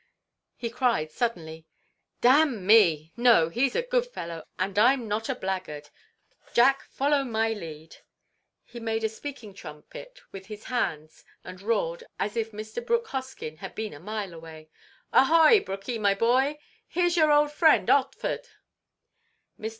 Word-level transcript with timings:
he 0.55 0.67
cried, 0.71 1.11
suddenly, 1.11 1.67
"Damme! 2.21 2.65
No! 3.15 3.49
he's 3.49 3.75
a 3.75 3.83
good 3.83 4.07
fellow, 4.07 4.47
and 4.57 4.79
I'm 4.79 5.07
not 5.07 5.29
a 5.29 5.35
blackguard!—Jack, 5.35 6.81
follow 6.85 7.23
my 7.23 7.53
lead." 7.53 7.97
He 8.63 8.79
made 8.79 9.03
a 9.03 9.09
speaking 9.09 9.53
trumpet 9.53 10.19
with 10.31 10.47
his 10.47 10.63
hands 10.63 11.23
and 11.43 11.61
roared, 11.61 12.03
as 12.17 12.35
if 12.35 12.51
Mr. 12.51 12.83
Brooke 12.83 13.09
Hoskyn 13.09 13.57
had 13.57 13.75
been 13.75 13.93
a 13.93 13.99
mile 13.99 14.33
away, 14.33 14.71
"Ahoy! 15.13 15.59
Brooky, 15.63 15.99
my 15.99 16.15
boy! 16.15 16.57
Here 16.87 17.07
's 17.07 17.15
your 17.15 17.31
old 17.31 17.51
friend, 17.51 17.87
Otford." 17.87 18.47
Mr. 19.59 19.69